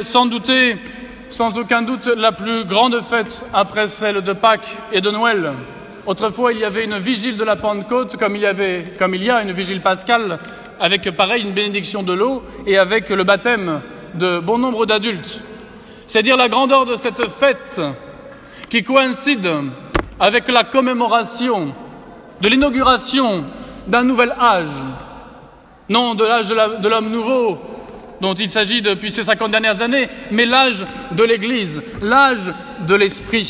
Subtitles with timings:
[0.00, 0.76] sans douter,
[1.28, 5.52] sans aucun doute, la plus grande fête après celle de Pâques et de Noël.
[6.06, 9.24] Autrefois, il y avait une vigile de la Pentecôte, comme il y, avait, comme il
[9.24, 10.38] y a une vigile pascale,
[10.78, 13.82] avec pareil une bénédiction de l'eau et avec le baptême
[14.14, 15.40] de bon nombre d'adultes.
[16.06, 17.80] C'est dire la grandeur de cette fête
[18.70, 19.50] qui coïncide
[20.20, 21.74] avec la commémoration
[22.40, 23.44] de l'inauguration
[23.86, 24.68] d'un nouvel âge,
[25.88, 27.58] non de l'âge de l'homme nouveau
[28.20, 32.52] dont il s'agit depuis ces cinquante dernières années, mais l'âge de l'Église, l'âge
[32.86, 33.48] de l'Esprit.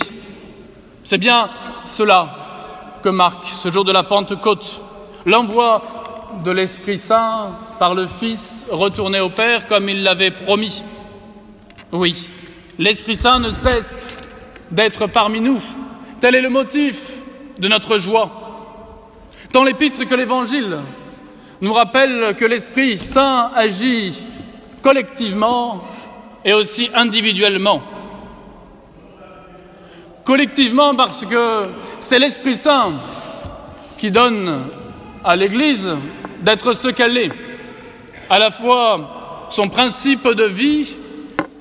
[1.04, 1.48] C'est bien
[1.84, 4.80] cela que marque ce jour de la Pentecôte,
[5.24, 5.82] l'envoi
[6.44, 10.82] de l'Esprit Saint par le Fils retourné au Père comme il l'avait promis.
[11.92, 12.28] Oui,
[12.78, 14.08] l'Esprit Saint ne cesse
[14.70, 15.60] d'être parmi nous.
[16.20, 17.12] Tel est le motif
[17.58, 18.30] de notre joie.
[19.52, 20.78] Tant l'Épître que l'Évangile
[21.60, 24.24] nous rappellent que l'Esprit Saint agit
[24.86, 25.82] collectivement
[26.44, 27.82] et aussi individuellement.
[30.22, 31.64] Collectivement parce que
[31.98, 32.92] c'est l'Esprit Saint
[33.98, 34.68] qui donne
[35.24, 35.90] à l'Église
[36.42, 37.32] d'être ce qu'elle est,
[38.30, 40.96] à la fois son principe de vie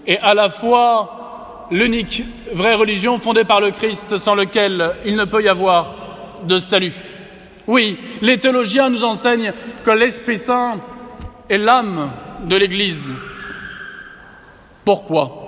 [0.05, 5.25] et à la fois l'unique vraie religion fondée par le Christ sans lequel il ne
[5.25, 5.95] peut y avoir
[6.43, 6.93] de salut.
[7.65, 9.51] Oui, les théologiens nous enseignent
[9.83, 10.75] que l'Esprit Saint
[11.49, 12.11] est l'âme
[12.45, 13.11] de l'Église.
[14.83, 15.41] Pourquoi?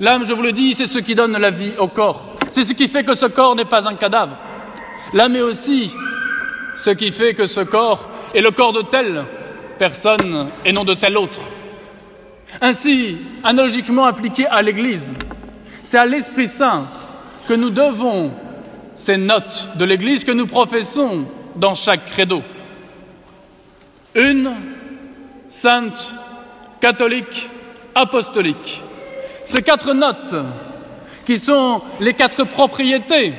[0.00, 2.34] L'âme, je vous le dis, c'est ce qui donne la vie au corps.
[2.48, 4.36] C'est ce qui fait que ce corps n'est pas un cadavre.
[5.12, 5.92] L'âme est aussi
[6.76, 9.26] ce qui fait que ce corps est le corps de telle
[9.78, 11.40] personne et non de telle autre.
[12.60, 15.12] Ainsi, analogiquement appliqué à l'Église,
[15.82, 16.88] c'est à l'Esprit Saint
[17.48, 18.32] que nous devons
[18.94, 22.42] ces notes de l'Église que nous professons dans chaque credo.
[24.14, 24.54] Une,
[25.50, 26.14] sainte,
[26.80, 27.50] catholique,
[27.96, 28.82] apostolique.
[29.44, 30.36] Ces quatre notes,
[31.26, 33.34] qui sont les quatre propriétés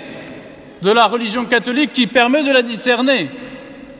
[0.82, 3.32] de la religion catholique qui permet de la discerner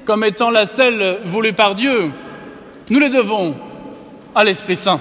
[0.04, 2.12] comme étant la celle voulue par Dieu,
[2.90, 3.56] nous les devons
[4.36, 5.00] à l'Esprit Saint.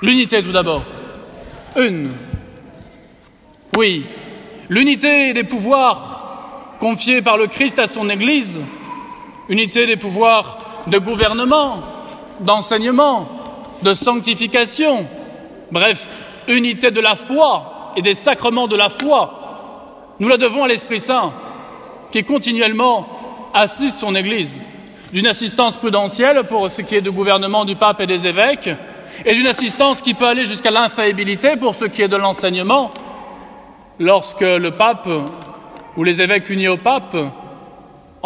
[0.00, 0.84] L'unité tout d'abord.
[1.76, 2.12] Une.
[3.76, 4.06] Oui,
[4.70, 8.58] l'unité des pouvoirs confiés par le Christ à son Église,
[9.50, 11.82] unité des pouvoirs de gouvernement,
[12.40, 13.28] d'enseignement,
[13.82, 15.06] de sanctification,
[15.70, 16.08] bref,
[16.48, 20.14] unité de la foi et des sacrements de la foi.
[20.20, 21.32] Nous la devons à l'Esprit Saint,
[22.12, 23.06] qui continuellement
[23.52, 24.60] assiste son Église,
[25.12, 28.70] d'une assistance prudentielle pour ce qui est du gouvernement du pape et des évêques,
[29.24, 32.90] et d'une assistance qui peut aller jusqu'à l'infaillibilité pour ce qui est de l'enseignement,
[33.98, 35.08] lorsque le pape
[35.96, 37.16] ou les évêques unis au pape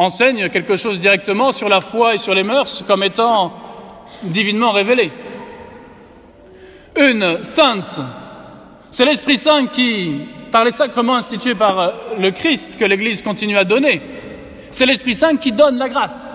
[0.00, 3.52] enseignent quelque chose directement sur la foi et sur les mœurs comme étant
[4.22, 5.12] divinement révélé.
[6.96, 8.00] Une sainte,
[8.90, 13.64] c'est l'Esprit Saint qui, par les sacrements institués par le Christ que l'Église continue à
[13.64, 14.00] donner,
[14.70, 16.34] c'est l'Esprit Saint qui donne la grâce.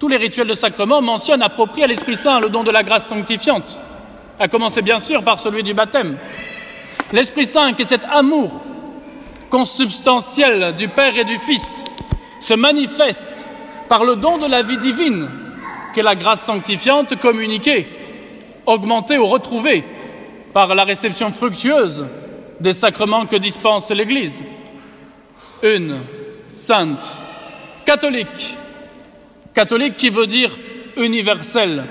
[0.00, 3.06] Tous les rituels de sacrement mentionnent approprié à l'Esprit Saint le don de la grâce
[3.06, 3.78] sanctifiante,
[4.40, 6.18] à commencer bien sûr par celui du baptême.
[7.12, 8.60] L'Esprit Saint, qui est cet amour
[9.50, 11.84] consubstantiel du Père et du Fils,
[12.44, 13.46] se manifeste
[13.88, 15.30] par le don de la vie divine,
[15.94, 17.88] qu'est la grâce sanctifiante communiquée,
[18.66, 19.82] augmentée ou retrouvée
[20.52, 22.06] par la réception fructueuse
[22.60, 24.44] des sacrements que dispense l'Église.
[25.62, 26.00] Une
[26.46, 27.16] sainte,
[27.86, 28.56] catholique,
[29.54, 30.56] catholique qui veut dire
[30.98, 31.84] universelle,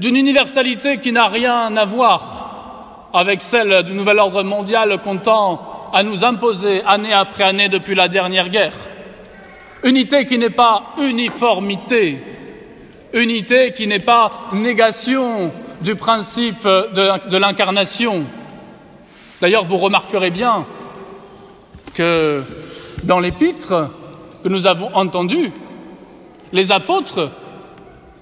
[0.00, 5.90] d'une universalité qui n'a rien à voir avec celle du nouvel ordre mondial qu'on tend
[5.92, 8.89] à nous imposer année après année depuis la dernière guerre.
[9.82, 12.18] Unité qui n'est pas uniformité,
[13.14, 18.26] unité qui n'est pas négation du principe de, l'incarnation.
[19.40, 20.66] D'ailleurs, vous remarquerez bien
[21.94, 22.42] que
[23.04, 23.90] dans l'épître
[24.42, 25.50] que nous avons entendu,
[26.52, 27.30] les apôtres,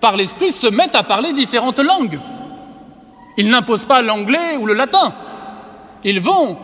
[0.00, 2.20] par l'Esprit, se mettent à parler différentes langues.
[3.36, 5.12] Ils n'imposent pas l'anglais ou le latin.
[6.04, 6.56] Ils vont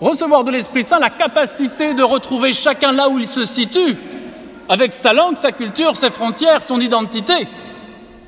[0.00, 3.96] recevoir de l'Esprit Saint la capacité de retrouver chacun là où il se situe,
[4.68, 7.48] avec sa langue, sa culture, ses frontières, son identité,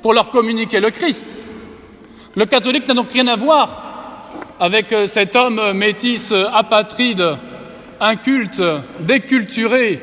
[0.01, 1.39] pour leur communiquer le Christ.
[2.35, 3.83] Le catholique n'a donc rien à voir
[4.59, 7.37] avec cet homme métis apatride,
[7.99, 8.61] inculte,
[8.99, 10.01] déculturé,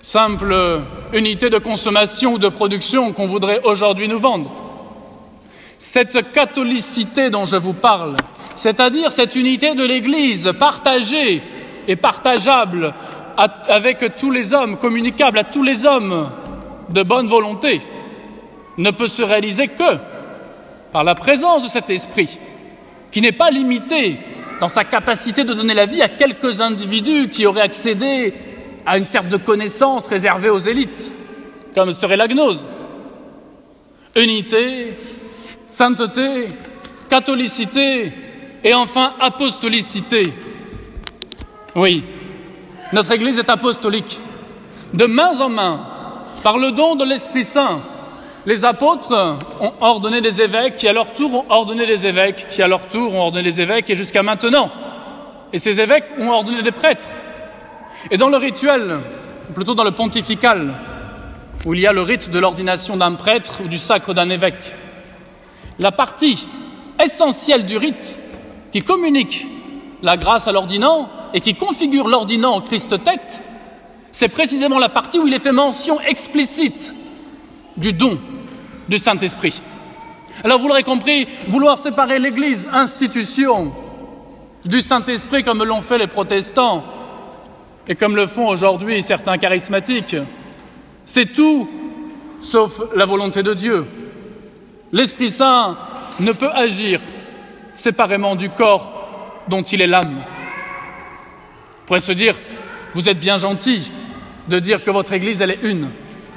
[0.00, 0.82] simple
[1.12, 4.50] unité de consommation ou de production qu'on voudrait aujourd'hui nous vendre.
[5.78, 8.16] Cette catholicité dont je vous parle,
[8.54, 11.42] c'est-à-dire cette unité de l'Église partagée
[11.88, 12.94] et partageable
[13.68, 16.30] avec tous les hommes, communicable à tous les hommes
[16.90, 17.80] de bonne volonté,
[18.76, 19.96] ne peut se réaliser que
[20.92, 22.38] par la présence de cet esprit,
[23.10, 24.18] qui n'est pas limité
[24.60, 28.34] dans sa capacité de donner la vie à quelques individus qui auraient accédé
[28.84, 31.12] à une sorte de connaissance réservée aux élites,
[31.74, 32.66] comme serait la gnose.
[34.16, 34.94] Unité,
[35.66, 36.48] sainteté,
[37.08, 38.12] catholicité
[38.62, 40.32] et enfin apostolicité.
[41.74, 42.04] Oui,
[42.92, 44.20] notre Église est apostolique.
[44.94, 45.86] De main en main,
[46.42, 47.82] par le don de l'Esprit Saint,
[48.46, 52.62] les apôtres ont ordonné des évêques qui à leur tour ont ordonné des évêques qui
[52.62, 54.70] à leur tour ont ordonné des évêques et jusqu'à maintenant.
[55.52, 57.08] Et ces évêques ont ordonné des prêtres.
[58.10, 58.98] Et dans le rituel,
[59.54, 60.74] plutôt dans le pontifical,
[61.66, 64.74] où il y a le rite de l'ordination d'un prêtre ou du sacre d'un évêque,
[65.78, 66.48] la partie
[67.02, 68.18] essentielle du rite
[68.72, 69.46] qui communique
[70.02, 73.40] la grâce à l'ordinant et qui configure l'ordinant en Christ tête,
[74.12, 76.92] c'est précisément la partie où il est fait mention explicite
[77.76, 78.18] du don
[78.88, 79.62] du Saint-Esprit.
[80.44, 83.72] Alors vous l'aurez compris, vouloir séparer l'Église, institution,
[84.64, 86.84] du Saint-Esprit comme l'ont fait les protestants
[87.88, 90.16] et comme le font aujourd'hui certains charismatiques,
[91.04, 91.68] c'est tout
[92.40, 93.86] sauf la volonté de Dieu.
[94.92, 95.78] L'Esprit Saint
[96.18, 97.00] ne peut agir
[97.72, 100.22] séparément du corps dont il est l'âme.
[101.90, 102.38] On pourrait se dire,
[102.94, 103.90] vous êtes bien gentil
[104.46, 105.90] de dire que votre Église, elle est une,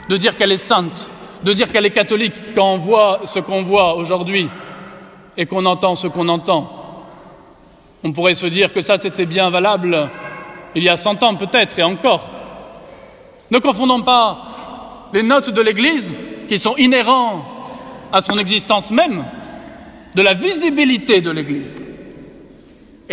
[0.09, 1.11] de dire qu'elle est sainte,
[1.43, 4.49] de dire qu'elle est catholique quand on voit ce qu'on voit aujourd'hui
[5.37, 7.05] et qu'on entend ce qu'on entend.
[8.03, 10.09] On pourrait se dire que ça, c'était bien valable
[10.73, 12.27] il y a cent ans peut-être et encore.
[13.51, 16.11] Ne confondons pas les notes de l'Église,
[16.49, 17.45] qui sont inhérents
[18.11, 19.23] à son existence même,
[20.15, 21.79] de la visibilité de l'Église.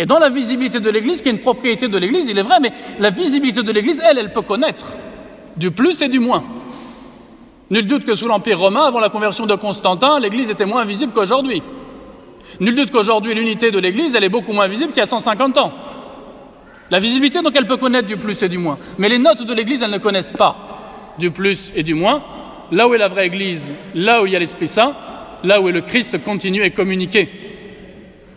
[0.01, 2.59] Et dans la visibilité de l'Église, qui est une propriété de l'Église, il est vrai,
[2.59, 4.93] mais la visibilité de l'Église, elle, elle peut connaître
[5.57, 6.43] du plus et du moins.
[7.69, 11.13] Nul doute que sous l'Empire romain, avant la conversion de Constantin, l'Église était moins visible
[11.13, 11.61] qu'aujourd'hui.
[12.59, 15.59] Nul doute qu'aujourd'hui, l'unité de l'Église, elle est beaucoup moins visible qu'il y a 150
[15.59, 15.71] ans.
[16.89, 18.79] La visibilité, donc, elle peut connaître du plus et du moins.
[18.97, 22.23] Mais les notes de l'Église, elles ne connaissent pas du plus et du moins.
[22.71, 24.95] Là où est la vraie Église, là où il y a l'Esprit Saint,
[25.43, 27.29] là où est le Christ continue et communiqué.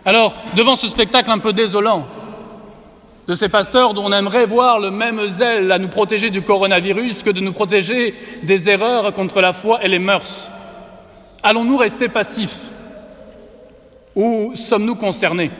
[0.05, 2.07] Alors, devant ce spectacle un peu désolant
[3.27, 7.23] de ces pasteurs dont on aimerait voir le même zèle à nous protéger du coronavirus
[7.23, 10.51] que de nous protéger des erreurs contre la foi et les mœurs.
[11.43, 12.59] Allons-nous rester passifs
[14.15, 15.51] ou sommes-nous concernés?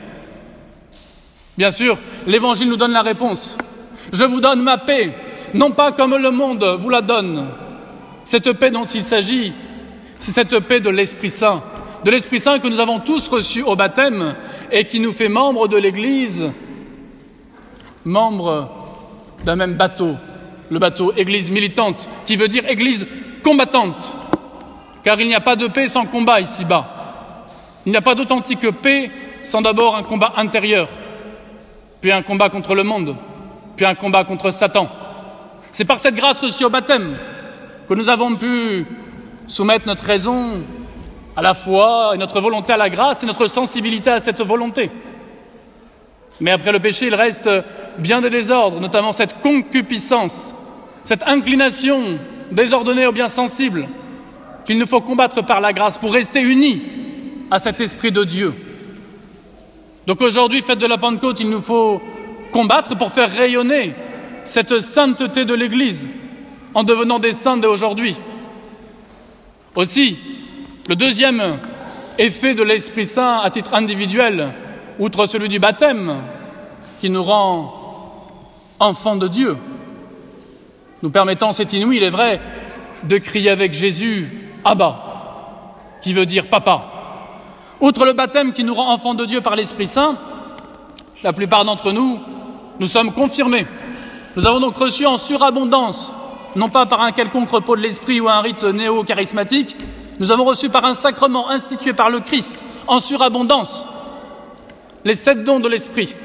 [1.57, 1.97] Bien sûr,
[2.27, 3.57] l'Évangile nous donne la réponse.
[4.13, 5.15] Je vous donne ma paix,
[5.55, 7.49] non pas comme le monde vous la donne.
[8.23, 9.53] Cette paix dont il s'agit,
[10.19, 11.63] c'est cette paix de l'Esprit Saint,
[12.05, 14.35] de l'Esprit Saint que nous avons tous reçu au baptême
[14.71, 16.51] et qui nous fait membres de l'Église
[18.05, 18.69] membre
[19.43, 20.15] d'un même bateau,
[20.69, 23.07] le bateau Église militante, qui veut dire Église
[23.43, 24.15] combattante,
[25.03, 26.91] car il n'y a pas de paix sans combat ici-bas.
[27.87, 29.09] Il n'y a pas d'authentique paix
[29.41, 30.87] sans d'abord un combat intérieur,
[32.01, 33.17] puis un combat contre le monde,
[33.75, 34.89] puis un combat contre Satan.
[35.71, 37.17] C'est par cette grâce reçue au baptême
[37.89, 38.85] que nous avons pu
[39.47, 40.63] soumettre notre raison
[41.35, 44.89] à la foi et notre volonté à la grâce et notre sensibilité à cette volonté.
[46.39, 47.49] Mais après le péché, il reste
[47.97, 50.55] bien des désordres, notamment cette concupiscence,
[51.03, 52.19] cette inclination
[52.51, 53.87] désordonnée au bien sensible,
[54.65, 56.81] qu'il nous faut combattre par la grâce pour rester unis
[57.51, 58.53] à cet esprit de Dieu.
[60.07, 62.01] Donc aujourd'hui, fête de la Pentecôte, il nous faut
[62.51, 63.93] combattre pour faire rayonner
[64.43, 66.07] cette sainteté de l'Église
[66.73, 68.17] en devenant des saints d'aujourd'hui.
[69.75, 70.17] Aussi,
[70.87, 71.57] le deuxième
[72.19, 74.53] effet de l'Esprit Saint à titre individuel,
[74.99, 76.23] outre celui du baptême,
[76.99, 77.73] qui nous rend
[78.79, 79.57] enfants de Dieu,
[81.01, 82.39] nous permettant, c'est inouï, il est vrai,
[83.03, 84.29] de crier avec Jésus
[84.63, 85.01] Abba,
[86.01, 86.91] qui veut dire papa.
[87.81, 90.17] Outre le baptême qui nous rend enfants de Dieu par l'Esprit Saint,
[91.23, 92.19] la plupart d'entre nous,
[92.79, 93.65] nous sommes confirmés.
[94.35, 96.13] Nous avons donc reçu en surabondance,
[96.55, 99.75] non pas par un quelconque repos de l'esprit ou un rite néo-charismatique,
[100.19, 103.87] nous avons reçu par un sacrement institué par le Christ en surabondance
[105.05, 106.15] les sept dons de l'Esprit.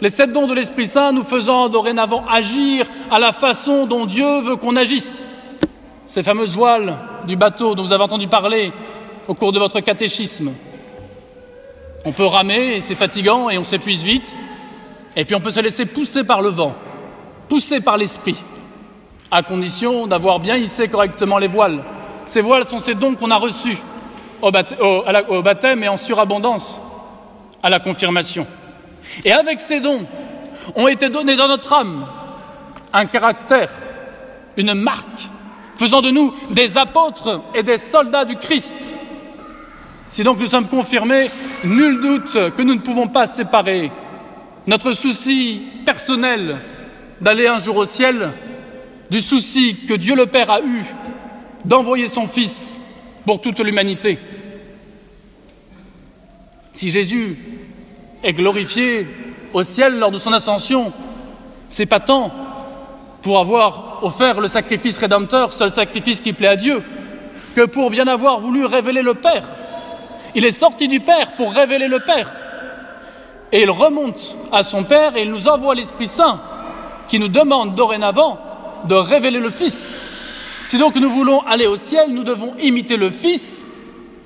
[0.00, 4.40] Les sept dons de l'Esprit Saint nous faisant dorénavant agir à la façon dont Dieu
[4.40, 5.24] veut qu'on agisse.
[6.06, 8.72] Ces fameuses voiles du bateau dont vous avez entendu parler
[9.28, 10.52] au cours de votre catéchisme.
[12.04, 14.34] On peut ramer et c'est fatigant et on s'épuise vite.
[15.14, 16.74] Et puis on peut se laisser pousser par le vent,
[17.48, 18.42] pousser par l'esprit,
[19.30, 21.84] à condition d'avoir bien hissé correctement les voiles.
[22.24, 23.78] Ces voiles sont ces dons qu'on a reçus
[24.40, 24.50] au,
[25.42, 26.80] baptême et en surabondance
[27.62, 28.46] à la confirmation.
[29.24, 30.06] Et avec ces dons,
[30.74, 32.06] ont été donnés dans notre âme
[32.92, 33.72] un caractère,
[34.56, 35.28] une marque,
[35.76, 38.76] faisant de nous des apôtres et des soldats du Christ.
[40.08, 41.30] Si donc nous sommes confirmés,
[41.64, 43.90] nul doute que nous ne pouvons pas séparer
[44.66, 46.60] notre souci personnel
[47.20, 48.34] d'aller un jour au ciel
[49.10, 50.84] du souci que Dieu le Père a eu
[51.64, 52.80] d'envoyer son Fils
[53.24, 54.18] pour toute l'humanité.
[56.72, 57.38] Si Jésus
[58.22, 59.06] est glorifié
[59.52, 60.92] au ciel lors de son ascension,
[61.68, 62.32] c'est pas tant
[63.22, 66.82] pour avoir offert le sacrifice rédempteur, seul sacrifice qui plaît à Dieu,
[67.54, 69.44] que pour bien avoir voulu révéler le Père.
[70.34, 72.30] Il est sorti du Père pour révéler le Père.
[73.52, 76.40] Et il remonte à son Père et il nous envoie l'Esprit Saint
[77.06, 78.38] qui nous demande dorénavant
[78.88, 79.98] de révéler le Fils.
[80.64, 83.64] Si donc nous voulons aller au ciel, nous devons imiter le Fils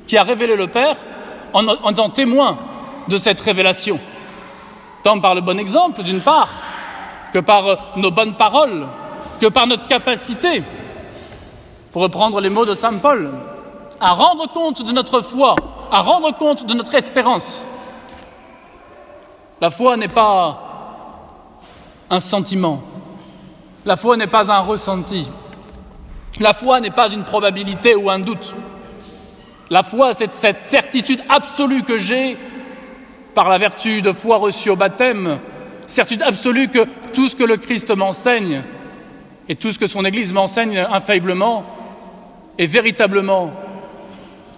[0.06, 0.96] qui a révélé le Père
[1.52, 2.58] en, en étant témoin
[3.08, 3.98] de cette révélation.
[5.02, 6.48] Tant par le bon exemple, d'une part,
[7.32, 8.86] que par nos bonnes paroles,
[9.40, 10.62] que par notre capacité,
[11.92, 13.32] pour reprendre les mots de Saint Paul,
[14.00, 15.56] à rendre compte de notre foi,
[15.90, 17.66] à rendre compte de notre espérance.
[19.60, 20.60] La foi n'est pas
[22.10, 22.82] un sentiment,
[23.84, 25.28] la foi n'est pas un ressenti,
[26.40, 28.54] la foi n'est pas une probabilité ou un doute.
[29.70, 32.36] La foi, c'est cette certitude absolue que j'ai
[33.34, 35.40] par la vertu de foi reçue au baptême,
[35.86, 38.62] certitude absolue que tout ce que le Christ m'enseigne
[39.48, 41.64] et tout ce que son Église m'enseigne infailliblement
[42.58, 43.52] est véritablement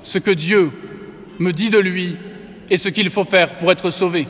[0.03, 0.71] ce que Dieu
[1.39, 2.17] me dit de lui
[2.71, 4.29] et ce qu'il faut faire pour être sauvé.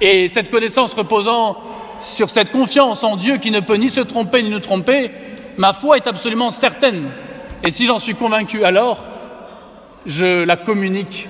[0.00, 1.56] Et cette connaissance reposant
[2.02, 5.10] sur cette confiance en Dieu qui ne peut ni se tromper ni nous tromper,
[5.56, 7.10] ma foi est absolument certaine.
[7.62, 9.04] Et si j'en suis convaincu, alors
[10.06, 11.28] je la communique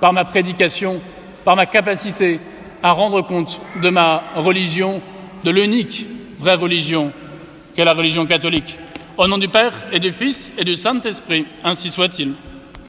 [0.00, 1.00] par ma prédication,
[1.44, 2.40] par ma capacité
[2.82, 5.02] à rendre compte de ma religion,
[5.44, 6.06] de l'unique
[6.38, 7.12] vraie religion
[7.74, 8.78] qu'est la religion catholique.
[9.16, 12.32] Au nom du Père et du Fils et du Saint-Esprit, ainsi soit-il.